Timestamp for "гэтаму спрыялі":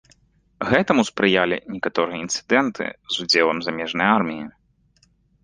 0.69-1.57